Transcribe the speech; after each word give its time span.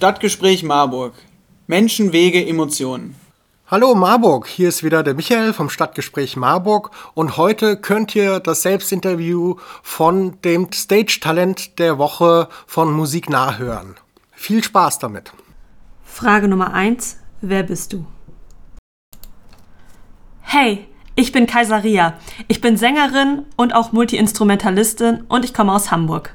Stadtgespräch 0.00 0.62
Marburg. 0.62 1.12
Menschen, 1.66 2.14
Wege, 2.14 2.42
Emotionen. 2.46 3.16
Hallo 3.66 3.94
Marburg, 3.94 4.46
hier 4.46 4.70
ist 4.70 4.82
wieder 4.82 5.02
der 5.02 5.12
Michael 5.12 5.52
vom 5.52 5.68
Stadtgespräch 5.68 6.38
Marburg 6.38 6.90
und 7.12 7.36
heute 7.36 7.76
könnt 7.76 8.14
ihr 8.14 8.40
das 8.40 8.62
Selbstinterview 8.62 9.56
von 9.82 10.40
dem 10.40 10.72
Stage-Talent 10.72 11.78
der 11.78 11.98
Woche 11.98 12.48
von 12.66 12.90
Musik 12.90 13.28
nachhören. 13.28 13.96
Viel 14.32 14.64
Spaß 14.64 15.00
damit. 15.00 15.34
Frage 16.02 16.48
Nummer 16.48 16.72
1. 16.72 17.18
Wer 17.42 17.62
bist 17.62 17.92
du? 17.92 18.06
Hey, 20.40 20.88
ich 21.14 21.30
bin 21.30 21.46
Kaisaria. 21.46 22.14
Ich 22.48 22.62
bin 22.62 22.78
Sängerin 22.78 23.44
und 23.54 23.74
auch 23.74 23.92
Multiinstrumentalistin 23.92 25.24
und 25.28 25.44
ich 25.44 25.52
komme 25.52 25.74
aus 25.74 25.90
Hamburg. 25.90 26.34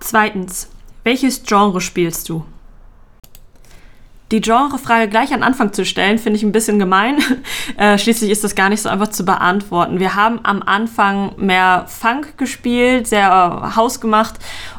Zweitens. 0.00 0.68
Welches 1.08 1.42
Genre 1.42 1.80
spielst 1.80 2.28
du? 2.28 2.44
Die 4.30 4.42
Genrefrage 4.42 5.08
gleich 5.08 5.32
am 5.32 5.42
Anfang 5.42 5.72
zu 5.72 5.86
stellen, 5.86 6.18
finde 6.18 6.36
ich 6.36 6.42
ein 6.42 6.52
bisschen 6.52 6.78
gemein. 6.78 7.16
Äh, 7.76 7.96
schließlich 7.96 8.30
ist 8.30 8.42
das 8.42 8.54
gar 8.54 8.70
nicht 8.70 8.82
so 8.82 8.88
einfach 8.88 9.08
zu 9.08 9.24
beantworten. 9.24 10.00
Wir 10.00 10.16
haben 10.16 10.40
am 10.42 10.62
Anfang 10.62 11.32
mehr 11.36 11.84
Funk 11.86 12.36
gespielt, 12.36 13.06
sehr 13.06 13.28
äh, 13.28 13.76
hausgemacht 13.76 14.34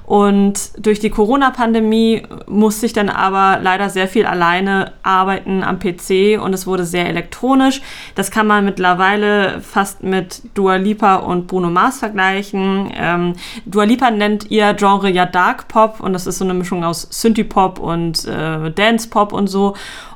und 0.10 0.72
durch 0.84 1.00
die 1.00 1.12
Corona-Pandemie 1.12 2.24
musste 2.48 2.88
ich 2.88 2.94
dann 2.94 3.10
aber 3.10 3.60
leider 3.62 3.90
sehr 3.90 4.08
viel 4.08 4.26
alleine 4.26 4.94
arbeiten 5.04 5.62
am 5.64 5.78
PC 5.78 6.42
und 6.44 6.52
es 6.52 6.66
wurde 6.66 6.84
sehr 6.84 7.08
elektronisch. 7.08 7.84
Das 8.16 8.32
kann 8.32 8.48
man 8.48 8.66
mittlerweile 8.66 9.62
fast 9.62 10.02
mit 10.02 10.42
Dua 10.56 10.78
Lipa 10.78 11.18
und 11.18 11.46
Bruno 11.46 11.70
Mars 11.70 12.00
vergleichen. 12.00 12.92
Ähm, 12.96 13.34
Dua 13.68 13.84
Lipa 13.84 14.10
nennt 14.10 14.50
ihr 14.50 14.74
Genre 14.74 15.12
ja 15.12 15.28
Dark 15.28 15.68
Pop 15.68 16.00
und 16.00 16.14
das 16.14 16.26
ist 16.26 16.40
so 16.40 16.44
eine 16.44 16.56
Mischung 16.56 16.84
aus 16.84 17.08
Synthie-Pop 17.12 17.78
und 17.78 18.26
äh, 18.26 18.72
Dance-Pop 18.72 19.32
und 19.32 19.46
so. 19.46 19.76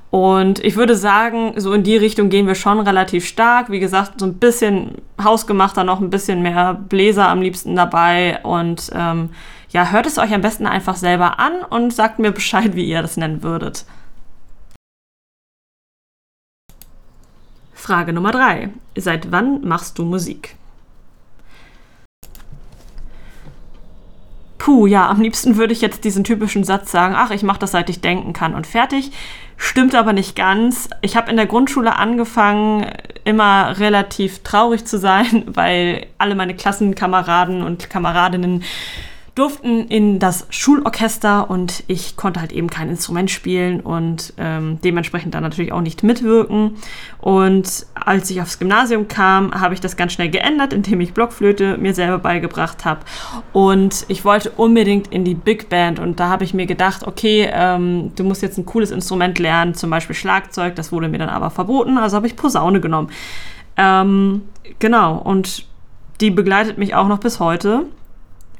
Und 0.09 0.63
ich 0.63 0.75
würde 0.75 0.95
sagen, 0.95 1.53
so 1.57 1.71
in 1.71 1.83
die 1.83 1.97
Richtung 1.97 2.29
gehen 2.29 2.47
wir 2.47 2.55
schon 2.55 2.79
relativ 2.79 3.27
stark. 3.27 3.69
Wie 3.69 3.79
gesagt, 3.79 4.19
so 4.19 4.25
ein 4.25 4.39
bisschen 4.39 4.95
hausgemachter, 5.23 5.83
noch 5.83 6.01
ein 6.01 6.09
bisschen 6.09 6.41
mehr 6.41 6.73
Bläser 6.73 7.27
am 7.29 7.43
liebsten 7.43 7.75
dabei 7.75 8.39
und 8.41 8.91
ähm, 8.95 9.29
ja, 9.73 9.89
hört 9.89 10.05
es 10.05 10.19
euch 10.19 10.33
am 10.33 10.41
besten 10.41 10.67
einfach 10.67 10.95
selber 10.95 11.39
an 11.39 11.63
und 11.63 11.91
sagt 11.91 12.19
mir 12.19 12.31
Bescheid, 12.31 12.75
wie 12.75 12.85
ihr 12.85 13.01
das 13.01 13.17
nennen 13.17 13.41
würdet. 13.41 13.85
Frage 17.73 18.13
Nummer 18.13 18.31
3. 18.31 18.69
Seit 18.95 19.31
wann 19.31 19.67
machst 19.67 19.97
du 19.97 20.05
Musik? 20.05 20.55
Puh, 24.59 24.85
ja, 24.85 25.09
am 25.09 25.19
liebsten 25.19 25.57
würde 25.57 25.73
ich 25.73 25.81
jetzt 25.81 26.05
diesen 26.05 26.23
typischen 26.23 26.63
Satz 26.63 26.89
sagen, 26.91 27.15
ach, 27.17 27.31
ich 27.31 27.43
mache 27.43 27.59
das 27.59 27.71
seit 27.71 27.89
ich 27.89 27.99
denken 27.99 28.31
kann 28.31 28.55
und 28.55 28.65
fertig. 28.65 29.11
Stimmt 29.57 29.95
aber 29.95 30.13
nicht 30.13 30.37
ganz. 30.37 30.87
Ich 31.01 31.17
habe 31.17 31.29
in 31.29 31.35
der 31.35 31.47
Grundschule 31.47 31.97
angefangen, 31.97 32.85
immer 33.25 33.77
relativ 33.79 34.43
traurig 34.43 34.85
zu 34.85 34.97
sein, 34.97 35.43
weil 35.47 36.05
alle 36.19 36.35
meine 36.35 36.55
Klassenkameraden 36.55 37.63
und 37.63 37.89
Kameradinnen 37.89 38.63
durften 39.35 39.87
in 39.87 40.19
das 40.19 40.45
Schulorchester 40.51 41.49
und 41.49 41.83
ich 41.87 42.15
konnte 42.15 42.39
halt 42.39 42.51
eben 42.51 42.69
kein 42.69 42.89
Instrument 42.89 43.31
spielen 43.31 43.79
und 43.79 44.33
ähm, 44.37 44.77
dementsprechend 44.83 45.33
dann 45.33 45.41
natürlich 45.41 45.71
auch 45.71 45.81
nicht 45.81 46.03
mitwirken. 46.03 46.75
Und 47.19 47.87
als 47.95 48.29
ich 48.29 48.41
aufs 48.41 48.59
Gymnasium 48.59 49.07
kam, 49.07 49.59
habe 49.59 49.73
ich 49.73 49.81
das 49.81 49.97
ganz 49.97 50.13
schnell 50.13 50.29
geändert, 50.29 50.71
indem 50.71 51.01
ich 51.01 51.13
Blockflöte 51.13 51.77
mir 51.79 51.95
selber 51.95 52.19
beigebracht 52.19 52.85
habe. 52.85 53.01
Und 53.53 54.05
ich 54.07 54.23
wollte 54.23 54.51
unbedingt 54.51 55.07
in 55.07 55.25
die 55.25 55.33
Big 55.33 55.67
Band 55.67 55.99
und 55.99 56.19
da 56.19 56.29
habe 56.29 56.43
ich 56.43 56.53
mir 56.53 56.67
gedacht, 56.67 57.07
okay, 57.07 57.49
ähm, 57.51 58.11
du 58.15 58.23
musst 58.23 58.43
jetzt 58.43 58.59
ein 58.59 58.67
cooles 58.67 58.91
Instrument 58.91 59.39
lernen, 59.39 59.73
zum 59.73 59.89
Beispiel 59.89 60.15
Schlagzeug, 60.15 60.75
das 60.75 60.91
wurde 60.91 61.07
mir 61.07 61.17
dann 61.17 61.29
aber 61.29 61.49
verboten, 61.49 61.97
also 61.97 62.17
habe 62.17 62.27
ich 62.27 62.35
Posaune 62.35 62.81
genommen. 62.81 63.09
Ähm, 63.77 64.43
genau, 64.77 65.17
und 65.17 65.65
die 66.21 66.29
begleitet 66.29 66.77
mich 66.77 66.93
auch 66.93 67.07
noch 67.07 67.19
bis 67.19 67.39
heute. 67.39 67.87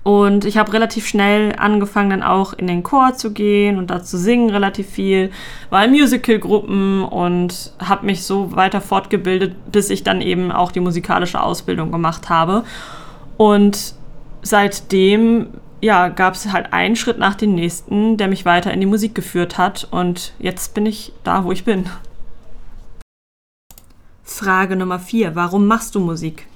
Und 0.03 0.43
ich 0.43 0.57
habe 0.57 0.73
relativ 0.73 1.07
schnell 1.07 1.55
angefangen, 1.57 2.09
dann 2.09 2.23
auch 2.23 2.51
in 2.51 2.67
den 2.67 2.83
Chor 2.83 3.13
zu 3.13 3.31
gehen 3.31 3.77
und 3.77 3.89
da 3.89 4.03
zu 4.03 4.17
singen 4.17 4.49
relativ 4.49 4.89
viel, 4.89 5.31
war 5.69 5.85
in 5.85 5.91
Musicalgruppen 5.91 7.03
und 7.03 7.71
habe 7.79 8.05
mich 8.05 8.23
so 8.23 8.53
weiter 8.53 8.81
fortgebildet, 8.81 9.55
bis 9.71 9.89
ich 9.89 10.03
dann 10.03 10.19
eben 10.19 10.51
auch 10.51 10.73
die 10.73 10.81
musikalische 10.81 11.41
Ausbildung 11.41 11.91
gemacht 11.91 12.29
habe. 12.29 12.65
Und 13.37 13.95
seitdem 14.41 15.47
ja, 15.83 16.07
gab 16.07 16.33
es 16.33 16.51
halt 16.51 16.71
einen 16.71 16.95
Schritt 16.95 17.17
nach 17.17 17.35
dem 17.35 17.55
nächsten, 17.55 18.15
der 18.17 18.29
mich 18.29 18.45
weiter 18.45 18.73
in 18.73 18.79
die 18.79 18.85
Musik 18.85 19.15
geführt 19.15 19.57
hat. 19.57 19.87
Und 19.91 20.33
jetzt 20.39 20.73
bin 20.73 20.85
ich 20.85 21.11
da, 21.23 21.43
wo 21.43 21.51
ich 21.51 21.65
bin. 21.65 21.89
Frage 24.23 24.75
Nummer 24.77 24.99
4. 24.99 25.35
Warum 25.35 25.67
machst 25.67 25.95
du 25.95 25.99
Musik? 25.99 26.47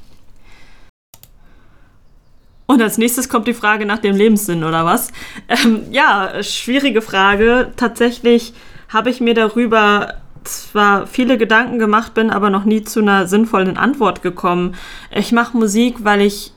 Und 2.67 2.81
als 2.81 2.97
nächstes 2.97 3.29
kommt 3.29 3.47
die 3.47 3.53
Frage 3.53 3.85
nach 3.85 3.99
dem 3.99 4.15
Lebenssinn 4.15 4.63
oder 4.63 4.85
was? 4.85 5.09
Ähm, 5.47 5.83
ja, 5.89 6.43
schwierige 6.43 7.01
Frage. 7.01 7.71
Tatsächlich 7.77 8.53
habe 8.89 9.09
ich 9.09 9.21
mir 9.21 9.33
darüber 9.33 10.15
zwar 10.43 11.07
viele 11.07 11.37
Gedanken 11.37 11.79
gemacht, 11.79 12.13
bin 12.13 12.29
aber 12.29 12.49
noch 12.49 12.65
nie 12.65 12.83
zu 12.83 12.99
einer 12.99 13.25
sinnvollen 13.27 13.77
Antwort 13.77 14.21
gekommen. 14.21 14.75
Ich 15.11 15.31
mache 15.31 15.57
Musik, 15.57 16.03
weil 16.03 16.21
ich 16.21 16.53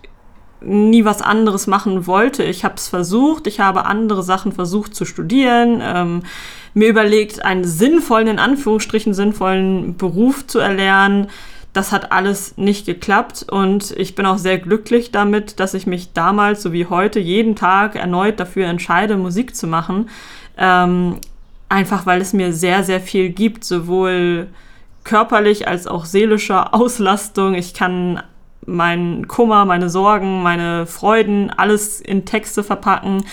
nie 0.60 1.04
was 1.04 1.22
anderes 1.22 1.66
machen 1.66 2.06
wollte. 2.06 2.42
Ich 2.42 2.64
habe 2.64 2.74
es 2.74 2.88
versucht, 2.88 3.46
ich 3.46 3.60
habe 3.60 3.86
andere 3.86 4.22
Sachen 4.22 4.52
versucht 4.52 4.94
zu 4.94 5.04
studieren, 5.04 5.80
ähm, 5.82 6.22
mir 6.74 6.88
überlegt, 6.88 7.44
einen 7.44 7.64
sinnvollen, 7.64 8.28
in 8.28 8.38
Anführungsstrichen 8.38 9.14
sinnvollen 9.14 9.96
Beruf 9.96 10.46
zu 10.46 10.58
erlernen 10.58 11.28
das 11.72 11.92
hat 11.92 12.10
alles 12.10 12.56
nicht 12.56 12.86
geklappt 12.86 13.46
und 13.48 13.92
ich 13.92 14.14
bin 14.14 14.26
auch 14.26 14.38
sehr 14.38 14.58
glücklich 14.58 15.12
damit, 15.12 15.60
dass 15.60 15.74
ich 15.74 15.86
mich 15.86 16.12
damals 16.12 16.62
so 16.62 16.72
wie 16.72 16.86
heute 16.86 17.20
jeden 17.20 17.54
Tag 17.54 17.94
erneut 17.94 18.40
dafür 18.40 18.66
entscheide, 18.66 19.16
Musik 19.16 19.54
zu 19.54 19.66
machen. 19.68 20.08
Ähm, 20.58 21.18
einfach 21.68 22.06
weil 22.06 22.20
es 22.20 22.32
mir 22.32 22.52
sehr, 22.52 22.82
sehr 22.82 23.00
viel 23.00 23.30
gibt, 23.30 23.64
sowohl 23.64 24.48
körperlich 25.04 25.68
als 25.68 25.86
auch 25.86 26.04
seelischer 26.04 26.74
Auslastung. 26.74 27.54
Ich 27.54 27.72
kann 27.72 28.22
meinen 28.66 29.28
Kummer, 29.28 29.64
meine 29.64 29.88
Sorgen, 29.90 30.42
meine 30.42 30.86
Freuden, 30.86 31.50
alles 31.50 32.00
in 32.00 32.24
Texte 32.24 32.64
verpacken 32.64 33.24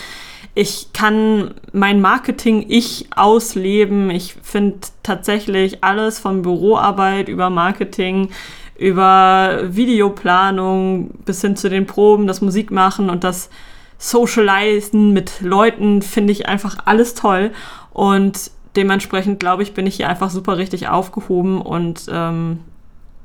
ich 0.58 0.92
kann 0.92 1.54
mein 1.72 2.00
Marketing-Ich 2.00 3.10
ausleben. 3.14 4.10
Ich 4.10 4.34
finde 4.42 4.78
tatsächlich 5.04 5.84
alles 5.84 6.18
von 6.18 6.42
Büroarbeit 6.42 7.28
über 7.28 7.48
Marketing, 7.48 8.30
über 8.76 9.60
Videoplanung 9.68 11.10
bis 11.24 11.42
hin 11.42 11.54
zu 11.54 11.70
den 11.70 11.86
Proben, 11.86 12.26
das 12.26 12.40
Musikmachen 12.40 13.08
und 13.08 13.22
das 13.22 13.50
Socializen 13.98 15.12
mit 15.12 15.40
Leuten 15.42 16.02
finde 16.02 16.32
ich 16.32 16.48
einfach 16.48 16.78
alles 16.86 17.14
toll. 17.14 17.52
Und 17.92 18.50
dementsprechend 18.74 19.38
glaube 19.38 19.62
ich, 19.62 19.74
bin 19.74 19.86
ich 19.86 19.94
hier 19.94 20.08
einfach 20.08 20.30
super 20.30 20.58
richtig 20.58 20.88
aufgehoben 20.88 21.62
und 21.62 22.06
ähm, 22.10 22.58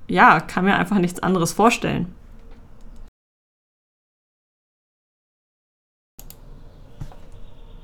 ja, 0.08 0.40
kann 0.40 0.66
mir 0.66 0.76
einfach 0.76 1.00
nichts 1.00 1.20
anderes 1.24 1.52
vorstellen. 1.52 2.14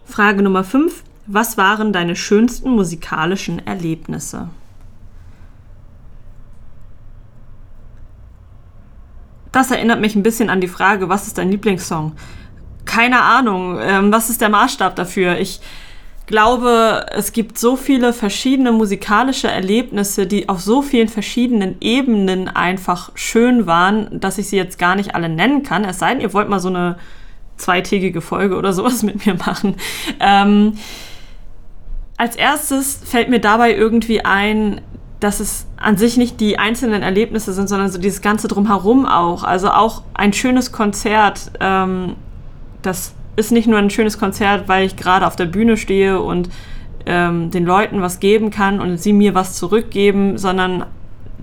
Frage 0.10 0.42
Nummer 0.42 0.64
5. 0.64 1.04
Was 1.28 1.58
waren 1.58 1.94
deine 1.94 2.16
schönsten 2.16 2.72
musikalischen 2.72 3.66
Erlebnisse? 3.66 4.50
Das 9.52 9.72
erinnert 9.72 10.02
mich 10.02 10.16
ein 10.16 10.24
bisschen 10.24 10.50
an 10.50 10.62
die 10.62 10.68
Frage, 10.68 11.10
was 11.10 11.28
ist 11.28 11.38
dein 11.38 11.52
Lieblingssong? 11.52 12.14
Keine 12.86 13.22
Ahnung, 13.22 13.78
ähm, 13.80 14.12
was 14.12 14.30
ist 14.30 14.42
der 14.42 14.50
Maßstab 14.50 14.96
dafür? 14.96 15.38
Ich 15.38 15.60
glaube, 16.26 17.06
es 17.12 17.32
gibt 17.32 17.58
so 17.58 17.76
viele 17.76 18.14
verschiedene 18.14 18.72
musikalische 18.72 19.48
Erlebnisse, 19.48 20.28
die 20.28 20.50
auf 20.50 20.62
so 20.62 20.82
vielen 20.82 21.08
verschiedenen 21.08 21.78
Ebenen 21.82 22.48
einfach 22.48 23.12
schön 23.16 23.68
waren, 23.68 24.20
dass 24.20 24.38
ich 24.38 24.50
sie 24.50 24.58
jetzt 24.58 24.80
gar 24.80 24.96
nicht 24.96 25.16
alle 25.16 25.30
nennen 25.30 25.64
kann. 25.64 25.84
Es 25.84 26.00
sei 26.00 26.14
denn, 26.14 26.22
ihr 26.22 26.34
wollt 26.34 26.50
mal 26.50 26.60
so 26.60 26.70
eine 26.70 26.98
zweitägige 27.60 28.22
Folge 28.22 28.58
oder 28.58 28.74
sowas 28.74 29.04
mit 29.04 29.26
mir 29.26 29.36
machen. 29.36 29.76
Ähm, 30.20 30.74
als 32.18 32.36
erstes 32.36 33.00
fällt 33.06 33.30
mir 33.30 33.40
dabei 33.40 33.74
irgendwie 33.74 34.26
ein, 34.26 34.82
dass 35.20 35.40
es 35.40 35.68
an 35.78 35.98
sich 35.98 36.18
nicht 36.18 36.40
die 36.40 36.60
einzelnen 36.60 37.02
Erlebnisse 37.02 37.54
sind, 37.54 37.70
sondern 37.70 37.90
so 37.90 38.00
dieses 38.00 38.22
Ganze 38.22 38.48
drumherum 38.48 39.06
auch. 39.06 39.44
Also 39.44 39.70
auch 39.70 40.04
ein 40.14 40.34
schönes 40.34 40.72
Konzert, 40.72 41.52
ähm, 41.60 42.16
das 42.82 43.14
ist 43.36 43.52
nicht 43.52 43.68
nur 43.68 43.80
ein 43.80 43.90
schönes 43.90 44.20
Konzert, 44.20 44.68
weil 44.68 44.86
ich 44.86 44.98
gerade 44.98 45.26
auf 45.26 45.36
der 45.36 45.46
Bühne 45.46 45.78
stehe 45.78 46.22
und 46.22 46.50
ähm, 47.06 47.52
den 47.52 47.66
Leuten 47.66 48.02
was 48.02 48.20
geben 48.20 48.52
kann 48.52 48.82
und 48.82 48.98
sie 48.98 49.14
mir 49.14 49.34
was 49.34 49.56
zurückgeben, 49.56 50.38
sondern 50.38 50.86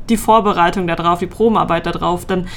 die 0.08 0.16
Vorbereitung 0.16 0.86
darauf, 0.86 1.18
die 1.18 1.26
Probenarbeit 1.26 1.86
darauf, 1.86 2.26
dann 2.26 2.48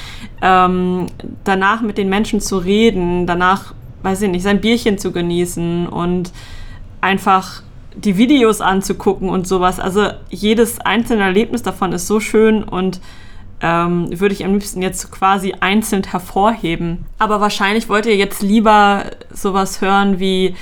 ähm, 0.42 1.06
danach 1.44 1.82
mit 1.82 1.98
den 1.98 2.08
Menschen 2.08 2.40
zu 2.40 2.58
reden, 2.58 3.26
danach 3.26 3.74
weiß 4.02 4.22
ich 4.22 4.30
nicht, 4.30 4.42
sein 4.42 4.60
Bierchen 4.60 4.98
zu 4.98 5.12
genießen 5.12 5.86
und 5.86 6.32
einfach 7.00 7.62
die 7.94 8.16
Videos 8.16 8.60
anzugucken 8.60 9.28
und 9.28 9.46
sowas. 9.46 9.80
Also 9.80 10.08
jedes 10.30 10.80
einzelne 10.80 11.24
Erlebnis 11.24 11.62
davon 11.62 11.92
ist 11.92 12.06
so 12.06 12.20
schön 12.20 12.62
und 12.62 13.00
ähm, 13.60 14.08
würde 14.18 14.34
ich 14.34 14.44
am 14.44 14.54
liebsten 14.54 14.80
jetzt 14.80 15.10
quasi 15.10 15.54
einzeln 15.60 16.04
hervorheben. 16.04 17.04
Aber 17.18 17.40
wahrscheinlich 17.40 17.88
wollt 17.88 18.06
ihr 18.06 18.16
jetzt 18.16 18.42
lieber 18.42 19.04
sowas 19.32 19.80
hören 19.80 20.18
wie, 20.18 20.54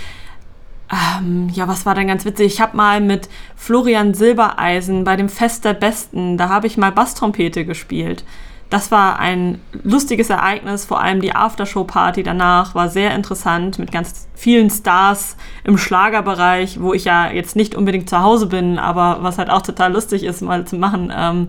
ähm, 0.90 1.48
ja, 1.52 1.68
was 1.68 1.84
war 1.84 1.94
denn 1.94 2.08
ganz 2.08 2.24
witzig? 2.24 2.54
Ich 2.54 2.60
habe 2.60 2.76
mal 2.76 3.00
mit 3.00 3.28
Florian 3.56 4.14
Silbereisen 4.14 5.04
bei 5.04 5.16
dem 5.16 5.28
Fest 5.28 5.64
der 5.64 5.74
Besten, 5.74 6.38
da 6.38 6.48
habe 6.48 6.66
ich 6.66 6.78
mal 6.78 6.92
Basstrompete 6.92 7.64
gespielt. 7.64 8.24
Das 8.70 8.90
war 8.90 9.18
ein 9.18 9.60
lustiges 9.82 10.28
Ereignis, 10.28 10.84
vor 10.84 11.00
allem 11.00 11.22
die 11.22 11.34
Aftershow-Party 11.34 12.22
danach 12.22 12.74
war 12.74 12.90
sehr 12.90 13.14
interessant 13.14 13.78
mit 13.78 13.92
ganz 13.92 14.28
vielen 14.34 14.68
Stars 14.68 15.36
im 15.64 15.78
Schlagerbereich, 15.78 16.80
wo 16.80 16.92
ich 16.92 17.04
ja 17.04 17.30
jetzt 17.30 17.56
nicht 17.56 17.74
unbedingt 17.74 18.10
zu 18.10 18.20
Hause 18.22 18.46
bin, 18.46 18.78
aber 18.78 19.18
was 19.22 19.38
halt 19.38 19.48
auch 19.48 19.62
total 19.62 19.92
lustig 19.92 20.22
ist, 20.22 20.42
mal 20.42 20.66
zu 20.66 20.76
machen. 20.76 21.10
Ähm, 21.16 21.48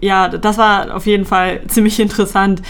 ja, 0.00 0.28
das 0.28 0.58
war 0.58 0.94
auf 0.96 1.06
jeden 1.06 1.24
Fall 1.24 1.62
ziemlich 1.68 2.00
interessant. 2.00 2.62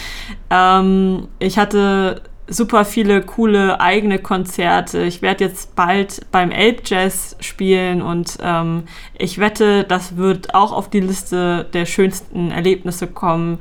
Ähm, 0.51 1.29
ich 1.39 1.59
hatte 1.59 2.23
super 2.47 2.85
viele 2.85 3.23
coole 3.23 3.81
eigene 3.81 4.19
Konzerte. 4.19 5.03
Ich 5.05 5.23
werde 5.23 5.45
jetzt 5.45 5.75
bald 5.75 6.31
beim 6.31 6.51
Elb 6.51 6.83
Jazz 6.85 7.37
spielen 7.41 8.03
und 8.03 8.39
ähm, 8.43 8.85
ich 9.19 9.39
wette, 9.39 9.85
das 9.85 10.17
wird 10.17 10.55
auch 10.55 10.73
auf 10.73 10.91
die 10.91 11.01
Liste 11.01 11.67
der 11.73 11.87
schönsten 11.87 12.51
Erlebnisse 12.51 13.07
kommen. 13.07 13.61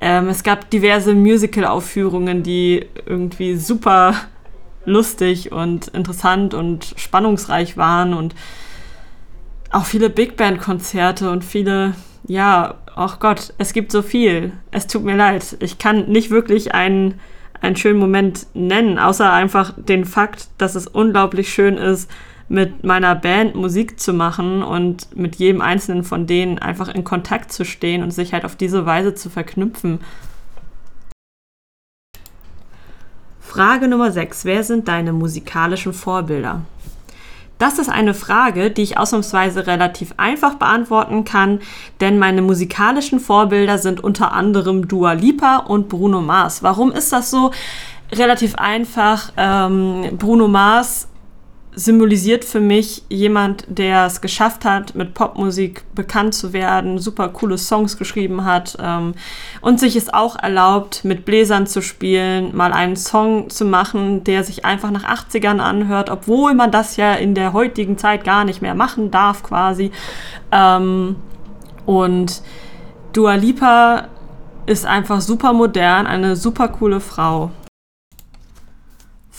Ähm, 0.00 0.28
es 0.28 0.42
gab 0.42 0.70
diverse 0.70 1.14
Musical-Aufführungen, 1.14 2.42
die 2.42 2.86
irgendwie 3.06 3.56
super 3.56 4.14
lustig 4.84 5.52
und 5.52 5.88
interessant 5.88 6.54
und 6.54 6.94
spannungsreich 6.96 7.76
waren 7.76 8.14
und 8.14 8.34
auch 9.70 9.84
viele 9.84 10.08
Big 10.10 10.36
Band-Konzerte 10.36 11.30
und 11.30 11.44
viele 11.44 11.94
ja, 12.28 12.74
ach 12.94 13.20
Gott, 13.20 13.54
es 13.58 13.72
gibt 13.72 13.90
so 13.90 14.02
viel. 14.02 14.52
Es 14.70 14.86
tut 14.86 15.02
mir 15.02 15.16
leid. 15.16 15.56
Ich 15.60 15.78
kann 15.78 16.08
nicht 16.08 16.30
wirklich 16.30 16.74
einen, 16.74 17.20
einen 17.60 17.76
schönen 17.76 17.98
Moment 17.98 18.46
nennen, 18.54 18.98
außer 18.98 19.32
einfach 19.32 19.74
den 19.76 20.04
Fakt, 20.04 20.48
dass 20.58 20.74
es 20.74 20.86
unglaublich 20.86 21.52
schön 21.52 21.76
ist, 21.76 22.10
mit 22.48 22.82
meiner 22.82 23.14
Band 23.14 23.54
Musik 23.54 24.00
zu 24.00 24.12
machen 24.12 24.62
und 24.62 25.14
mit 25.16 25.36
jedem 25.36 25.60
einzelnen 25.60 26.02
von 26.02 26.26
denen 26.26 26.58
einfach 26.58 26.88
in 26.88 27.04
Kontakt 27.04 27.52
zu 27.52 27.64
stehen 27.64 28.02
und 28.02 28.10
sich 28.10 28.32
halt 28.32 28.44
auf 28.44 28.56
diese 28.56 28.86
Weise 28.86 29.14
zu 29.14 29.28
verknüpfen. 29.28 30.00
Frage 33.40 33.88
Nummer 33.88 34.12
6. 34.12 34.44
Wer 34.44 34.62
sind 34.62 34.88
deine 34.88 35.12
musikalischen 35.12 35.92
Vorbilder? 35.92 36.62
Das 37.58 37.78
ist 37.78 37.88
eine 37.88 38.14
Frage, 38.14 38.70
die 38.70 38.82
ich 38.82 38.98
ausnahmsweise 38.98 39.66
relativ 39.66 40.14
einfach 40.16 40.54
beantworten 40.54 41.24
kann, 41.24 41.60
denn 42.00 42.18
meine 42.18 42.40
musikalischen 42.40 43.18
Vorbilder 43.18 43.78
sind 43.78 44.02
unter 44.02 44.32
anderem 44.32 44.86
Dua 44.86 45.12
Lipa 45.12 45.56
und 45.58 45.88
Bruno 45.88 46.20
Mars. 46.20 46.62
Warum 46.62 46.92
ist 46.92 47.12
das 47.12 47.30
so? 47.30 47.50
Relativ 48.12 48.54
einfach. 48.54 49.32
Ähm, 49.36 50.16
Bruno 50.16 50.48
Mars 50.48 51.08
symbolisiert 51.74 52.44
für 52.44 52.60
mich 52.60 53.04
jemand, 53.08 53.64
der 53.68 54.06
es 54.06 54.20
geschafft 54.20 54.64
hat, 54.64 54.94
mit 54.94 55.14
Popmusik 55.14 55.84
bekannt 55.94 56.34
zu 56.34 56.52
werden, 56.52 56.98
super 56.98 57.28
coole 57.28 57.58
Songs 57.58 57.96
geschrieben 57.96 58.44
hat 58.44 58.76
ähm, 58.80 59.14
und 59.60 59.78
sich 59.78 59.94
es 59.94 60.12
auch 60.12 60.36
erlaubt, 60.36 61.04
mit 61.04 61.24
Bläsern 61.24 61.66
zu 61.66 61.80
spielen, 61.80 62.56
mal 62.56 62.72
einen 62.72 62.96
Song 62.96 63.50
zu 63.50 63.64
machen, 63.64 64.24
der 64.24 64.44
sich 64.44 64.64
einfach 64.64 64.90
nach 64.90 65.04
80ern 65.04 65.58
anhört, 65.58 66.10
obwohl 66.10 66.54
man 66.54 66.70
das 66.72 66.96
ja 66.96 67.14
in 67.14 67.34
der 67.34 67.52
heutigen 67.52 67.96
Zeit 67.98 68.24
gar 68.24 68.44
nicht 68.44 68.60
mehr 68.62 68.74
machen 68.74 69.10
darf 69.10 69.42
quasi. 69.42 69.92
Ähm, 70.50 71.16
und 71.86 72.42
Dua 73.12 73.34
Lipa 73.34 74.08
ist 74.66 74.84
einfach 74.84 75.20
super 75.20 75.52
modern, 75.52 76.06
eine 76.06 76.36
super 76.36 76.68
coole 76.68 77.00
Frau. 77.00 77.50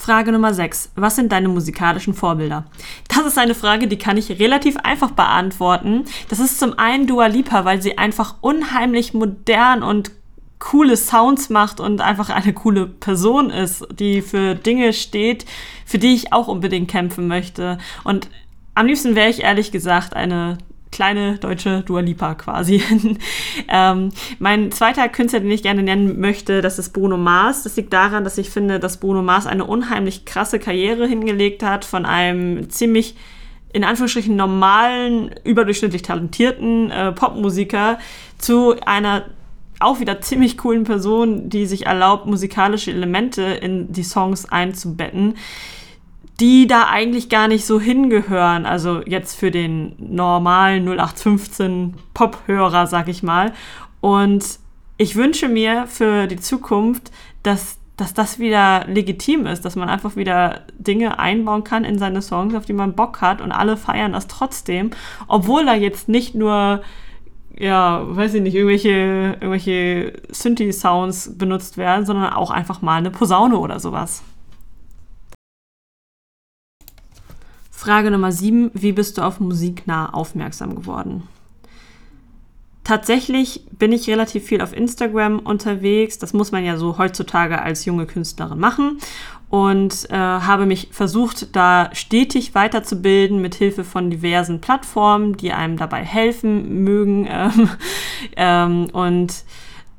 Frage 0.09 0.31
Nummer 0.31 0.55
6. 0.55 0.93
Was 0.95 1.17
sind 1.17 1.31
deine 1.31 1.49
musikalischen 1.49 2.15
Vorbilder? 2.15 2.65
Das 3.09 3.27
ist 3.27 3.37
eine 3.37 3.53
Frage, 3.53 3.87
die 3.87 3.99
kann 3.99 4.17
ich 4.17 4.39
relativ 4.39 4.75
einfach 4.77 5.11
beantworten. 5.11 6.05
Das 6.29 6.39
ist 6.39 6.57
zum 6.57 6.79
einen 6.79 7.05
Dua 7.05 7.27
Lipa, 7.27 7.63
weil 7.63 7.79
sie 7.79 7.99
einfach 7.99 8.37
unheimlich 8.41 9.13
modern 9.13 9.83
und 9.83 10.09
coole 10.57 10.97
Sounds 10.97 11.51
macht 11.51 11.79
und 11.79 12.01
einfach 12.01 12.31
eine 12.31 12.53
coole 12.53 12.87
Person 12.87 13.51
ist, 13.51 13.85
die 13.91 14.23
für 14.23 14.55
Dinge 14.55 14.93
steht, 14.93 15.45
für 15.85 15.99
die 15.99 16.15
ich 16.15 16.33
auch 16.33 16.47
unbedingt 16.47 16.89
kämpfen 16.89 17.27
möchte. 17.27 17.77
Und 18.03 18.29
am 18.73 18.87
liebsten 18.87 19.13
wäre 19.13 19.29
ich 19.29 19.43
ehrlich 19.43 19.71
gesagt 19.71 20.15
eine 20.15 20.57
kleine 20.91 21.37
deutsche 21.37 21.81
Dua 21.81 22.01
Lipa 22.01 22.35
quasi. 22.35 22.83
ähm, 23.67 24.09
mein 24.39 24.71
zweiter 24.71 25.07
Künstler, 25.09 25.39
den 25.39 25.51
ich 25.51 25.63
gerne 25.63 25.83
nennen 25.83 26.19
möchte, 26.19 26.61
das 26.61 26.79
ist 26.79 26.93
Bruno 26.93 27.17
Mars. 27.17 27.63
Das 27.63 27.75
liegt 27.75 27.93
daran, 27.93 28.23
dass 28.23 28.37
ich 28.37 28.49
finde, 28.49 28.79
dass 28.79 28.97
Bruno 28.97 29.21
Mars 29.21 29.47
eine 29.47 29.65
unheimlich 29.65 30.25
krasse 30.25 30.59
Karriere 30.59 31.07
hingelegt 31.07 31.63
hat 31.63 31.85
von 31.85 32.05
einem 32.05 32.69
ziemlich 32.69 33.15
in 33.71 33.83
Anführungsstrichen 33.83 34.35
normalen, 34.35 35.29
überdurchschnittlich 35.43 36.01
talentierten 36.01 36.89
äh, 36.89 37.11
Popmusiker 37.11 37.99
zu 38.39 38.75
einer 38.83 39.25
auch 39.79 39.99
wieder 39.99 40.21
ziemlich 40.21 40.57
coolen 40.57 40.83
Person, 40.83 41.49
die 41.49 41.65
sich 41.65 41.85
erlaubt, 41.85 42.25
musikalische 42.25 42.91
Elemente 42.91 43.43
in 43.43 43.93
die 43.93 44.03
Songs 44.03 44.45
einzubetten 44.49 45.35
die 46.39 46.67
da 46.67 46.87
eigentlich 46.87 47.29
gar 47.29 47.47
nicht 47.47 47.65
so 47.65 47.79
hingehören. 47.79 48.65
Also 48.65 49.01
jetzt 49.05 49.37
für 49.37 49.51
den 49.51 49.95
normalen 49.97 50.87
0815 50.87 51.95
Pop-Hörer, 52.13 52.87
sag 52.87 53.07
ich 53.07 53.23
mal. 53.23 53.53
Und 54.01 54.59
ich 54.97 55.15
wünsche 55.15 55.49
mir 55.49 55.85
für 55.87 56.27
die 56.27 56.39
Zukunft, 56.39 57.11
dass, 57.43 57.77
dass 57.97 58.13
das 58.13 58.39
wieder 58.39 58.85
legitim 58.87 59.45
ist, 59.45 59.65
dass 59.65 59.75
man 59.75 59.89
einfach 59.89 60.15
wieder 60.15 60.61
Dinge 60.77 61.19
einbauen 61.19 61.63
kann 61.63 61.83
in 61.83 61.97
seine 61.97 62.21
Songs, 62.21 62.55
auf 62.55 62.65
die 62.65 62.73
man 62.73 62.95
Bock 62.95 63.21
hat 63.21 63.41
und 63.41 63.51
alle 63.51 63.75
feiern 63.77 64.13
das 64.13 64.27
trotzdem, 64.27 64.91
obwohl 65.27 65.65
da 65.65 65.73
jetzt 65.73 66.07
nicht 66.09 66.35
nur 66.35 66.81
ja, 67.59 68.03
weiß 68.07 68.35
ich 68.35 68.41
nicht, 68.41 68.55
irgendwelche, 68.55 69.35
irgendwelche 69.41 70.13
Synthi-Sounds 70.29 71.37
benutzt 71.37 71.77
werden, 71.77 72.05
sondern 72.05 72.31
auch 72.31 72.51
einfach 72.51 72.81
mal 72.81 72.95
eine 72.95 73.11
Posaune 73.11 73.57
oder 73.57 73.81
sowas. 73.81 74.23
Frage 77.79 78.11
Nummer 78.11 78.33
7. 78.33 78.71
Wie 78.73 78.91
bist 78.91 79.17
du 79.17 79.21
auf 79.21 79.39
Musiknah 79.39 80.13
aufmerksam 80.13 80.75
geworden? 80.75 81.23
Tatsächlich 82.83 83.63
bin 83.71 83.93
ich 83.93 84.09
relativ 84.09 84.43
viel 84.43 84.59
auf 84.59 84.75
Instagram 84.75 85.39
unterwegs. 85.39 86.17
Das 86.17 86.33
muss 86.33 86.51
man 86.51 86.65
ja 86.65 86.75
so 86.75 86.97
heutzutage 86.97 87.61
als 87.61 87.85
junge 87.85 88.05
Künstlerin 88.05 88.59
machen. 88.59 88.97
Und 89.49 90.09
äh, 90.09 90.17
habe 90.17 90.65
mich 90.65 90.89
versucht, 90.91 91.55
da 91.55 91.89
stetig 91.93 92.53
weiterzubilden 92.53 93.41
mit 93.41 93.55
Hilfe 93.55 93.85
von 93.85 94.09
diversen 94.09 94.59
Plattformen, 94.59 95.37
die 95.37 95.53
einem 95.53 95.77
dabei 95.77 96.03
helfen 96.03 96.83
mögen. 96.83 97.29
Ähm, 97.31 97.69
ähm, 98.35 98.89
und 98.91 99.45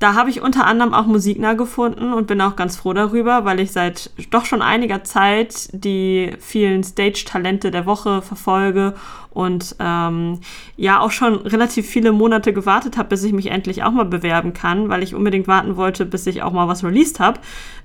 da 0.01 0.15
habe 0.15 0.31
ich 0.31 0.41
unter 0.41 0.65
anderem 0.65 0.95
auch 0.95 1.05
Musiknah 1.05 1.53
gefunden 1.53 2.11
und 2.11 2.25
bin 2.25 2.41
auch 2.41 2.55
ganz 2.55 2.75
froh 2.75 2.91
darüber, 2.91 3.45
weil 3.45 3.59
ich 3.59 3.71
seit 3.71 4.09
doch 4.31 4.45
schon 4.45 4.63
einiger 4.63 5.03
Zeit 5.03 5.69
die 5.73 6.31
vielen 6.39 6.83
Stage-Talente 6.83 7.69
der 7.69 7.85
Woche 7.85 8.23
verfolge 8.23 8.95
und 9.29 9.75
ähm, 9.79 10.39
ja 10.75 10.99
auch 11.01 11.11
schon 11.11 11.35
relativ 11.35 11.85
viele 11.85 12.13
Monate 12.13 12.51
gewartet 12.51 12.97
habe, 12.97 13.09
bis 13.09 13.23
ich 13.23 13.31
mich 13.31 13.51
endlich 13.51 13.83
auch 13.83 13.91
mal 13.91 14.05
bewerben 14.05 14.53
kann, 14.53 14.89
weil 14.89 15.03
ich 15.03 15.13
unbedingt 15.13 15.47
warten 15.47 15.77
wollte, 15.77 16.07
bis 16.07 16.25
ich 16.25 16.41
auch 16.41 16.51
mal 16.51 16.67
was 16.67 16.83
released 16.83 17.19
habe, 17.19 17.39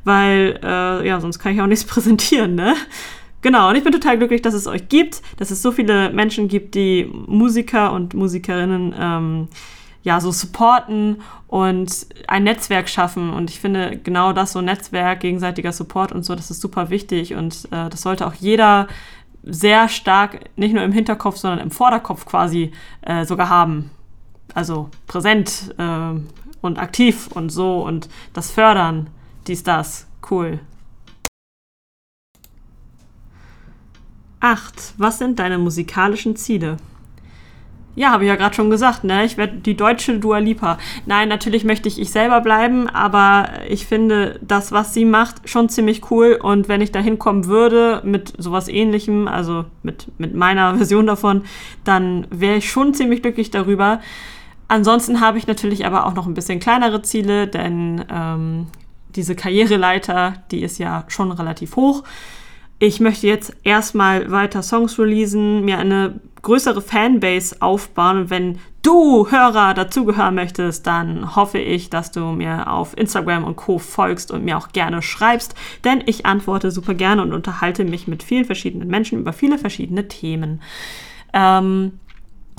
weil 0.05 0.59
äh, 0.65 1.07
ja, 1.07 1.21
sonst 1.21 1.39
kann 1.39 1.53
ich 1.53 1.61
auch 1.61 1.67
nichts 1.69 1.85
präsentieren, 1.85 2.55
ne? 2.55 2.75
Genau, 3.43 3.69
und 3.69 3.77
ich 3.77 3.85
bin 3.85 3.93
total 3.93 4.17
glücklich, 4.17 4.41
dass 4.41 4.55
es 4.55 4.67
euch 4.67 4.89
gibt, 4.89 5.21
dass 5.37 5.51
es 5.51 5.61
so 5.61 5.71
viele 5.71 6.11
Menschen 6.11 6.49
gibt, 6.49 6.75
die 6.75 7.13
Musiker 7.27 7.93
und 7.93 8.15
Musikerinnen 8.15 8.95
ähm, 8.99 9.49
ja, 10.07 10.21
so 10.21 10.31
supporten 10.31 11.21
und 11.49 12.07
ein 12.29 12.45
Netzwerk 12.45 12.89
schaffen. 12.89 13.33
Und 13.33 13.51
ich 13.51 13.59
finde 13.59 13.99
genau 13.99 14.33
das, 14.33 14.53
so 14.53 14.61
Netzwerk, 14.61 15.19
gegenseitiger 15.19 15.73
Support 15.73 16.13
und 16.13 16.25
so, 16.25 16.37
das 16.37 16.49
ist 16.49 16.61
super 16.61 16.91
wichtig 16.91 17.35
und 17.35 17.65
äh, 17.73 17.91
das 17.91 18.03
sollte 18.03 18.25
auch 18.25 18.35
jeder 18.35 18.87
sehr 19.43 19.89
stark, 19.89 20.49
nicht 20.55 20.75
nur 20.75 20.85
im 20.85 20.93
Hinterkopf, 20.93 21.39
sondern 21.39 21.59
im 21.59 21.73
Vorderkopf 21.73 22.25
quasi 22.25 22.71
äh, 23.03 23.25
sogar 23.25 23.49
haben. 23.49 23.91
Also 24.55 24.91
präsent 25.09 25.75
äh, 25.77 26.21
und 26.61 26.79
aktiv 26.79 27.29
und 27.35 27.51
so 27.51 27.85
und 27.85 28.09
das 28.33 28.53
Fördern, 28.53 29.11
dies, 29.49 29.65
das. 29.65 30.07
Cool. 30.31 30.61
Acht. 34.39 34.95
Was 34.99 35.19
sind 35.19 35.41
deine 35.41 35.59
musikalischen 35.59 36.37
Ziele? 36.37 36.77
Ja, 37.97 38.11
habe 38.11 38.25
ich 38.25 38.29
ja 38.29 38.37
gerade 38.37 38.55
schon 38.55 38.69
gesagt, 38.69 39.05
ne? 39.05 39.25
Ich 39.25 39.39
werde 39.39 39.57
die 39.57 39.75
deutsche 39.75 40.19
Dua 40.19 40.39
Lipa. 40.39 40.79
Nein, 41.07 41.31
natürlich 41.31 41.65
möchte 41.65 41.89
ich 41.89 41.99
ich 41.99 42.11
selber 42.11 42.43
bleiben, 42.43 42.89
aber 42.89 43.49
ich 43.69 43.87
finde 43.87 44.39
das, 44.43 44.71
was 44.71 44.93
sie 44.93 45.07
macht, 45.07 45.49
schon 45.49 45.71
ziemlich 45.71 46.11
cool. 46.11 46.39
Und 46.41 46.69
wenn 46.69 46.83
ich 46.83 46.93
da 46.93 47.01
hinkommen 47.01 47.47
würde 47.47 48.03
mit 48.05 48.35
sowas 48.37 48.69
ähnlichem, 48.69 49.29
also 49.29 49.65
mit, 49.83 50.07
mit 50.19 50.35
meiner 50.35 50.75
Version 50.77 51.07
davon, 51.07 51.43
dann 51.85 52.27
wäre 52.31 52.57
ich 52.57 52.71
schon 52.71 52.93
ziemlich 52.93 53.23
glücklich 53.23 53.51
darüber. 53.51 54.01
Ansonsten 54.69 55.21
habe 55.21 55.39
ich 55.39 55.47
natürlich 55.47 55.87
aber 55.87 56.07
auch 56.07 56.15
noch 56.15 56.27
ein 56.27 56.35
bisschen 56.35 56.61
kleinere 56.61 57.01
Ziele, 57.01 57.47
denn 57.49 58.05
ähm, 58.13 58.67
diese 59.15 59.35
Karriereleiter, 59.35 60.35
die 60.51 60.63
ist 60.63 60.79
ja 60.79 61.05
schon 61.09 61.33
relativ 61.33 61.77
hoch 61.77 62.05
ich 62.79 63.01
möchte 63.01 63.27
jetzt 63.27 63.57
erstmal 63.63 64.31
weiter 64.31 64.63
Songs 64.63 64.99
releasen, 64.99 65.65
mir 65.65 65.79
eine 65.79 66.21
größere 66.43 66.83
Fanbase 66.83 67.57
aufbauen. 67.61 68.19
Und 68.19 68.31
wenn 68.31 68.59
du 68.83 69.29
Hörer 69.31 69.75
dazugehören 69.75 70.35
möchtest, 70.35 70.87
dann 70.87 71.35
hoffe 71.35 71.59
ich, 71.59 71.91
dass 71.91 72.13
du 72.13 72.21
mir 72.21 72.71
auf 72.71 72.97
Instagram 72.97 73.45
und 73.45 73.57
Co. 73.57 73.79
folgst 73.79 74.31
und 74.31 74.45
mir 74.45 74.57
auch 74.57 74.69
gerne 74.69 75.03
schreibst, 75.03 75.55
denn 75.85 76.05
ich 76.07 76.25
antworte 76.25 76.71
super 76.71 76.95
gerne 76.95 77.23
und 77.23 77.33
unterhalte 77.33 77.85
mich 77.85 78.07
mit 78.07 78.23
vielen 78.23 78.45
verschiedenen 78.45 78.89
Menschen 78.89 79.19
über 79.19 79.33
viele 79.33 79.59
verschiedene 79.59 80.07
Themen. 80.07 80.63
Ähm, 81.33 81.99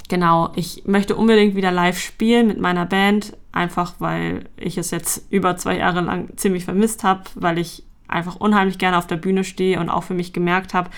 genau, 0.09 0.51
ich 0.55 0.83
möchte 0.85 1.15
unbedingt 1.15 1.55
wieder 1.55 1.71
live 1.71 1.99
spielen 1.99 2.47
mit 2.47 2.59
meiner 2.59 2.85
Band, 2.85 3.37
einfach 3.53 3.95
weil 3.99 4.49
ich 4.57 4.77
es 4.77 4.91
jetzt 4.91 5.31
über 5.31 5.55
zwei 5.55 5.77
Jahre 5.77 6.01
lang 6.01 6.35
ziemlich 6.35 6.65
vermisst 6.65 7.05
habe, 7.05 7.23
weil 7.35 7.57
ich 7.57 7.83
einfach 8.07 8.35
unheimlich 8.37 8.77
gerne 8.77 8.97
auf 8.97 9.07
der 9.07 9.17
Bühne 9.17 9.43
stehe 9.43 9.79
und 9.79 9.89
auch 9.89 10.03
für 10.03 10.13
mich 10.13 10.33
gemerkt 10.33 10.73
habe, 10.73 10.89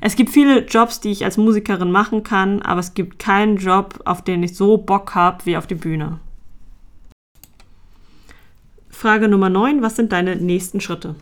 es 0.00 0.16
gibt 0.16 0.30
viele 0.30 0.64
Jobs, 0.66 1.00
die 1.00 1.10
ich 1.10 1.24
als 1.24 1.36
Musikerin 1.36 1.90
machen 1.90 2.22
kann, 2.22 2.62
aber 2.62 2.80
es 2.80 2.94
gibt 2.94 3.18
keinen 3.18 3.56
Job, 3.56 4.00
auf 4.04 4.22
den 4.22 4.42
ich 4.42 4.54
so 4.56 4.76
Bock 4.76 5.14
habe 5.14 5.46
wie 5.46 5.56
auf 5.56 5.66
die 5.66 5.74
Bühne. 5.74 6.20
Frage 8.90 9.28
Nummer 9.28 9.50
9, 9.50 9.82
was 9.82 9.96
sind 9.96 10.12
deine 10.12 10.36
nächsten 10.36 10.80
Schritte? 10.80 11.16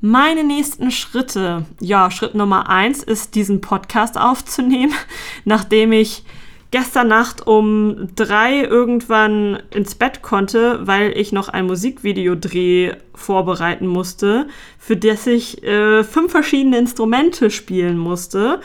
Meine 0.00 0.42
nächsten 0.42 0.90
Schritte, 0.90 1.64
ja, 1.80 2.10
Schritt 2.10 2.34
Nummer 2.34 2.68
1 2.68 3.02
ist, 3.02 3.34
diesen 3.34 3.60
Podcast 3.60 4.18
aufzunehmen, 4.18 4.92
nachdem 5.44 5.92
ich 5.92 6.24
gestern 6.72 7.06
Nacht 7.08 7.46
um 7.46 8.08
drei 8.16 8.62
irgendwann 8.64 9.62
ins 9.72 9.94
Bett 9.94 10.22
konnte, 10.22 10.80
weil 10.84 11.16
ich 11.16 11.30
noch 11.30 11.48
ein 11.48 11.66
Musikvideodreh 11.66 12.94
vorbereiten 13.14 13.86
musste, 13.86 14.48
für 14.78 14.96
das 14.96 15.26
ich 15.26 15.62
äh, 15.62 16.02
fünf 16.02 16.32
verschiedene 16.32 16.78
Instrumente 16.78 17.50
spielen 17.50 17.98
musste. 17.98 18.60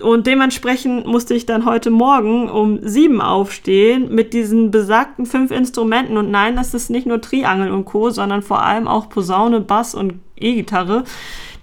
Und 0.00 0.26
dementsprechend 0.26 1.06
musste 1.06 1.34
ich 1.34 1.46
dann 1.46 1.64
heute 1.64 1.90
Morgen 1.90 2.50
um 2.50 2.80
sieben 2.82 3.20
aufstehen 3.20 4.14
mit 4.14 4.32
diesen 4.32 4.70
besagten 4.70 5.24
fünf 5.26 5.50
Instrumenten. 5.50 6.16
Und 6.16 6.30
nein, 6.30 6.56
das 6.56 6.74
ist 6.74 6.90
nicht 6.90 7.06
nur 7.06 7.20
Triangel 7.20 7.70
und 7.72 7.84
Co., 7.84 8.10
sondern 8.10 8.42
vor 8.42 8.62
allem 8.62 8.86
auch 8.86 9.08
Posaune, 9.08 9.60
Bass 9.60 9.94
und 9.94 10.20
E-Gitarre, 10.36 11.04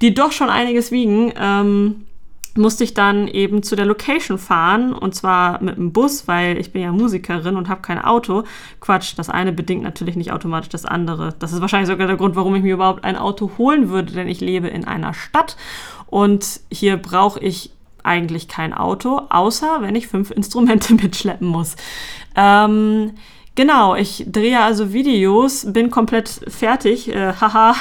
die 0.01 0.13
doch 0.13 0.31
schon 0.31 0.49
einiges 0.49 0.91
wiegen. 0.91 1.33
Ähm, 1.39 2.04
musste 2.57 2.83
ich 2.83 2.93
dann 2.93 3.27
eben 3.27 3.63
zu 3.63 3.75
der 3.75 3.85
Location 3.85 4.37
fahren 4.37 4.93
und 4.93 5.13
zwar 5.13 5.61
mit 5.61 5.77
dem 5.77 5.91
Bus, 5.91 6.27
weil 6.27 6.57
ich 6.57 6.71
bin 6.71 6.81
ja 6.81 6.91
Musikerin 6.91 7.57
und 7.57 7.67
habe 7.67 7.81
kein 7.81 7.99
Auto. 7.99 8.43
Quatsch, 8.79 9.13
das 9.17 9.29
eine 9.29 9.51
bedingt 9.51 9.83
natürlich 9.83 10.15
nicht 10.15 10.31
automatisch 10.31 10.69
das 10.69 10.85
andere. 10.85 11.35
Das 11.39 11.51
ist 11.51 11.61
wahrscheinlich 11.61 11.89
sogar 11.89 12.07
der 12.07 12.15
Grund, 12.15 12.35
warum 12.35 12.55
ich 12.55 12.63
mir 12.63 12.73
überhaupt 12.73 13.03
ein 13.03 13.17
Auto 13.17 13.51
holen 13.57 13.89
würde, 13.89 14.13
denn 14.13 14.27
ich 14.27 14.39
lebe 14.39 14.67
in 14.67 14.85
einer 14.85 15.13
Stadt 15.13 15.57
und 16.07 16.61
hier 16.71 16.97
brauche 16.97 17.39
ich 17.39 17.71
eigentlich 18.03 18.47
kein 18.47 18.73
Auto, 18.73 19.21
außer 19.29 19.77
wenn 19.81 19.95
ich 19.95 20.07
fünf 20.07 20.31
Instrumente 20.35 20.93
mitschleppen 20.93 21.47
muss. 21.47 21.75
Ähm, 22.35 23.11
genau, 23.55 23.95
ich 23.95 24.25
drehe 24.27 24.61
also 24.61 24.93
Videos, 24.93 25.71
bin 25.73 25.89
komplett 25.89 26.29
fertig, 26.47 27.13
äh, 27.13 27.33
haha, 27.33 27.75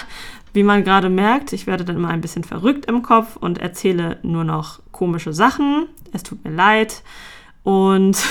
wie 0.54 0.62
man 0.62 0.84
gerade 0.84 1.10
merkt, 1.10 1.52
ich 1.52 1.66
werde 1.66 1.84
dann 1.84 1.96
immer 1.96 2.08
ein 2.08 2.20
bisschen 2.20 2.44
verrückt 2.44 2.86
im 2.86 3.02
Kopf 3.02 3.36
und 3.36 3.58
erzähle 3.58 4.18
nur 4.22 4.44
noch 4.44 4.80
komische 4.92 5.32
Sachen. 5.32 5.88
Es 6.12 6.22
tut 6.22 6.44
mir 6.44 6.52
leid. 6.52 7.02
Und 7.64 8.22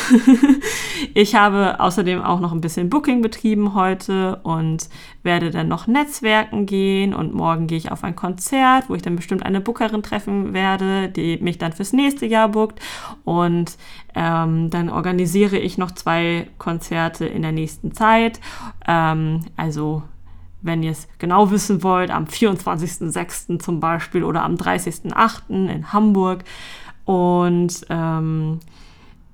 ich 1.15 1.34
habe 1.34 1.80
außerdem 1.80 2.22
auch 2.22 2.39
noch 2.39 2.53
ein 2.53 2.62
bisschen 2.62 2.89
Booking 2.89 3.24
betrieben 3.24 3.74
heute 3.74 4.38
und 4.44 4.89
werde 5.24 5.50
dann 5.50 5.68
noch 5.68 5.88
Netzwerken 5.88 6.68
gehen. 6.68 7.15
Und 7.15 7.34
morgen 7.34 7.65
gehe 7.65 7.80
ich 7.80 7.92
auf 7.92 8.03
ein 8.03 8.15
Konzert, 8.15 8.89
wo 8.89 8.96
ich 8.96 9.01
dann 9.01 9.15
bestimmt 9.15 9.44
eine 9.44 9.60
Bookerin 9.60 10.03
treffen 10.03 10.53
werde, 10.53 11.10
die 11.10 11.38
mich 11.38 11.58
dann 11.58 11.74
fürs 11.74 11.94
nächste 11.94 12.27
Jahr 12.27 12.50
bookt. 12.50 12.80
Und 13.25 13.75
ähm, 14.13 14.70
dann 14.70 14.89
organisiere 14.89 15.58
ich 15.58 15.80
noch 15.80 15.92
zwei 15.92 16.48
Konzerte 16.60 17.25
in 17.25 17.42
der 17.42 17.53
nächsten 17.53 17.92
Zeit. 17.92 18.39
Ähm, 18.88 19.42
also 19.58 20.03
wenn 20.63 20.82
ihr 20.82 20.91
es 20.91 21.08
genau 21.20 21.51
wissen 21.51 21.84
wollt, 21.84 22.10
am 22.10 22.25
24.06. 22.25 23.60
zum 23.60 23.79
Beispiel 23.79 24.24
oder 24.24 24.43
am 24.43 24.55
30.08. 24.55 25.70
in 25.70 25.93
Hamburg. 25.93 26.43
Und 27.05 27.86
ähm, 27.89 28.60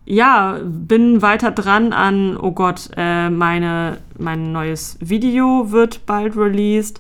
ja, 0.05 0.59
bin 0.63 1.21
weiter 1.21 1.51
dran 1.51 1.93
an, 1.93 2.36
oh 2.36 2.51
Gott, 2.51 2.89
äh, 2.98 3.29
meine, 3.29 4.00
mein 4.17 4.51
neues 4.51 4.98
Video 5.00 5.71
wird 5.71 6.05
bald 6.07 6.36
released. 6.36 7.00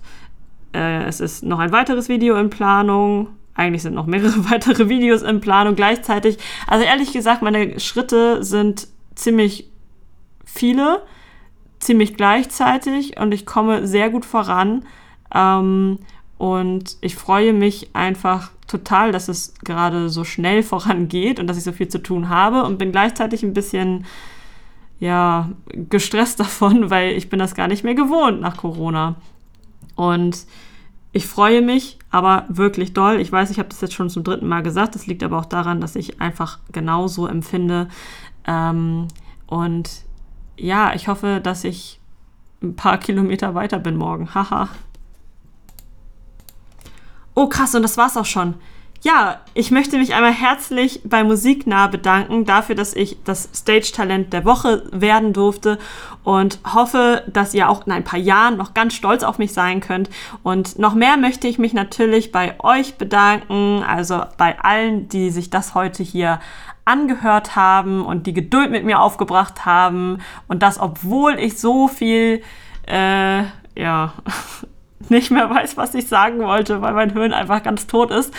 Äh, 0.73 1.05
es 1.05 1.19
ist 1.19 1.43
noch 1.43 1.57
ein 1.57 1.71
weiteres 1.71 2.07
Video 2.07 2.35
in 2.37 2.51
Planung. 2.51 3.29
Eigentlich 3.55 3.81
sind 3.81 3.95
noch 3.95 4.05
mehrere 4.05 4.49
weitere 4.51 4.89
Videos 4.89 5.23
in 5.23 5.41
Planung 5.41 5.75
gleichzeitig. 5.75 6.37
Also 6.67 6.85
ehrlich 6.85 7.11
gesagt, 7.11 7.41
meine 7.41 7.79
Schritte 7.79 8.43
sind 8.43 8.87
ziemlich 9.15 9.67
viele 10.45 11.01
ziemlich 11.79 12.15
gleichzeitig 12.15 13.19
und 13.19 13.33
ich 13.33 13.45
komme 13.45 13.87
sehr 13.87 14.09
gut 14.09 14.25
voran. 14.25 14.85
Ähm, 15.33 15.99
und 16.37 16.97
ich 17.01 17.15
freue 17.15 17.51
mich 17.51 17.89
einfach 17.93 18.51
total, 18.67 19.11
dass 19.11 19.27
es 19.27 19.53
gerade 19.63 20.09
so 20.09 20.23
schnell 20.23 20.63
vorangeht 20.71 21.39
und 21.39 21.47
dass 21.47 21.57
ich 21.57 21.63
so 21.63 21.71
viel 21.71 21.87
zu 21.87 22.01
tun 22.01 22.29
habe 22.29 22.63
und 22.63 22.77
bin 22.77 22.91
gleichzeitig 22.91 23.43
ein 23.43 23.53
bisschen 23.53 24.05
ja 24.99 25.49
gestresst 25.71 26.39
davon, 26.39 26.89
weil 26.89 27.13
ich 27.13 27.29
bin 27.29 27.39
das 27.39 27.55
gar 27.55 27.67
nicht 27.67 27.83
mehr 27.83 27.95
gewohnt 27.95 28.41
nach 28.41 28.57
Corona. 28.57 29.15
Und 29.95 30.45
ich 31.11 31.25
freue 31.25 31.61
mich, 31.61 31.97
aber 32.11 32.45
wirklich 32.49 32.93
doll. 32.93 33.19
Ich 33.19 33.31
weiß, 33.31 33.49
ich 33.49 33.57
habe 33.57 33.69
das 33.69 33.81
jetzt 33.81 33.95
schon 33.95 34.09
zum 34.09 34.23
dritten 34.23 34.47
Mal 34.47 34.61
gesagt. 34.61 34.95
Das 34.95 35.07
liegt 35.07 35.23
aber 35.23 35.39
auch 35.39 35.45
daran, 35.45 35.81
dass 35.81 35.95
ich 35.95 36.21
einfach 36.21 36.59
genauso 36.71 37.25
empfinde. 37.25 37.87
Ähm, 38.45 39.07
und 39.47 39.89
ja, 40.59 40.93
ich 40.93 41.07
hoffe, 41.07 41.39
dass 41.41 41.63
ich 41.63 41.99
ein 42.61 42.75
paar 42.75 42.97
Kilometer 42.97 43.55
weiter 43.55 43.79
bin 43.79 43.97
morgen. 43.97 44.33
Haha. 44.33 44.69
oh, 47.35 47.47
krass, 47.47 47.73
und 47.73 47.83
das 47.83 47.97
war's 47.97 48.17
auch 48.17 48.25
schon. 48.25 48.55
Ja, 49.01 49.39
ich 49.53 49.71
möchte 49.71 49.97
mich 49.97 50.13
einmal 50.13 50.33
herzlich 50.33 50.99
bei 51.05 51.23
Musiknah 51.23 51.87
bedanken 51.87 52.43
dafür, 52.43 52.75
dass 52.75 52.93
ich 52.93 53.23
das 53.23 53.47
Stage-Talent 53.55 54.33
der 54.33 54.43
Woche 54.43 54.83
werden 54.91 55.31
durfte 55.31 55.79
und 56.25 56.59
hoffe, 56.73 57.23
dass 57.27 57.53
ihr 57.53 57.69
auch 57.69 57.87
in 57.87 57.93
ein 57.93 58.03
paar 58.03 58.19
Jahren 58.19 58.57
noch 58.57 58.73
ganz 58.73 58.93
stolz 58.93 59.23
auf 59.23 59.37
mich 59.37 59.53
sein 59.53 59.79
könnt. 59.79 60.09
Und 60.43 60.79
noch 60.79 60.95
mehr 60.95 61.15
möchte 61.15 61.47
ich 61.47 61.57
mich 61.59 61.71
natürlich 61.71 62.33
bei 62.33 62.59
euch 62.59 62.95
bedanken, 62.95 63.85
also 63.87 64.23
bei 64.37 64.59
allen, 64.59 65.07
die 65.07 65.29
sich 65.29 65.49
das 65.49 65.75
heute 65.75 66.03
hier 66.03 66.41
angehört 66.89 67.55
haben 67.55 68.03
und 68.03 68.25
die 68.25 68.33
Geduld 68.33 68.71
mit 68.71 68.83
mir 68.83 68.99
aufgebracht 68.99 69.65
haben 69.65 70.17
und 70.47 70.63
das, 70.63 70.79
obwohl 70.79 71.37
ich 71.39 71.59
so 71.59 71.87
viel, 71.87 72.41
äh, 72.87 73.43
ja, 73.75 74.13
nicht 75.09 75.31
mehr 75.31 75.49
weiß, 75.49 75.77
was 75.77 75.93
ich 75.93 76.07
sagen 76.07 76.39
wollte, 76.39 76.81
weil 76.81 76.93
mein 76.93 77.13
Hirn 77.13 77.33
einfach 77.33 77.63
ganz 77.63 77.87
tot 77.87 78.11
ist. 78.11 78.33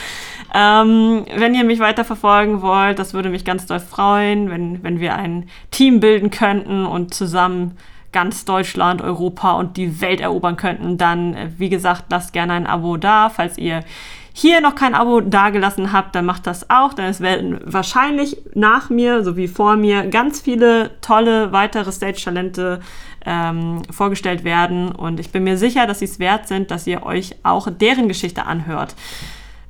Ähm, 0.52 1.24
wenn 1.34 1.54
ihr 1.54 1.64
mich 1.64 1.78
weiter 1.78 2.04
verfolgen 2.04 2.60
wollt, 2.60 2.98
das 2.98 3.14
würde 3.14 3.30
mich 3.30 3.44
ganz 3.44 3.66
doll 3.66 3.80
freuen, 3.80 4.50
wenn, 4.50 4.82
wenn 4.82 5.00
wir 5.00 5.14
ein 5.14 5.48
Team 5.70 6.00
bilden 6.00 6.30
könnten 6.30 6.86
und 6.86 7.14
zusammen 7.14 7.76
ganz 8.12 8.44
Deutschland, 8.44 9.02
Europa 9.02 9.52
und 9.52 9.76
die 9.76 10.00
Welt 10.00 10.20
erobern 10.20 10.56
könnten, 10.56 10.98
dann, 10.98 11.34
äh, 11.34 11.50
wie 11.58 11.68
gesagt, 11.68 12.04
lasst 12.10 12.32
gerne 12.32 12.54
ein 12.54 12.66
Abo 12.66 12.96
da, 12.96 13.28
falls 13.28 13.58
ihr 13.58 13.84
hier 14.32 14.60
noch 14.60 14.74
kein 14.74 14.94
Abo 14.94 15.20
dagelassen 15.20 15.92
habt, 15.92 16.14
dann 16.14 16.24
macht 16.24 16.46
das 16.46 16.70
auch, 16.70 16.94
denn 16.94 17.06
es 17.06 17.20
werden 17.20 17.60
wahrscheinlich 17.64 18.38
nach 18.54 18.88
mir 18.88 19.24
sowie 19.24 19.48
vor 19.48 19.76
mir 19.76 20.06
ganz 20.06 20.40
viele 20.40 21.00
tolle 21.00 21.52
weitere 21.52 21.90
Stage-Talente 21.90 22.80
ähm, 23.26 23.82
vorgestellt 23.90 24.44
werden 24.44 24.92
und 24.92 25.20
ich 25.20 25.30
bin 25.30 25.44
mir 25.44 25.58
sicher, 25.58 25.86
dass 25.86 25.98
sie 25.98 26.06
es 26.06 26.18
wert 26.18 26.48
sind, 26.48 26.70
dass 26.70 26.86
ihr 26.86 27.04
euch 27.04 27.36
auch 27.42 27.68
deren 27.70 28.08
Geschichte 28.08 28.46
anhört. 28.46 28.94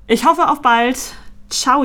Ich 0.06 0.26
hoffe 0.26 0.49
auf 0.49 0.62
bald. 0.62 1.14
Ciao! 1.49 1.85